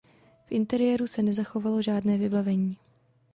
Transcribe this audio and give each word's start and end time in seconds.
V 0.47 0.51
interiéru 0.51 1.07
se 1.07 1.23
nezachovalo 1.23 1.81
žádné 1.81 2.17
vybavení. 2.17 2.77